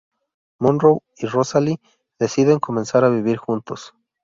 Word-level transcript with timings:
Monroe 0.59 1.03
y 1.19 1.27
Rosalee 1.27 1.79
deciden 2.17 2.57
comenzar 2.59 3.03
a 3.05 3.09
vivir 3.09 3.37
juntos. 3.37 3.93